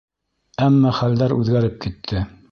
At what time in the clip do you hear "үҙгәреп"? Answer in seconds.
1.35-1.77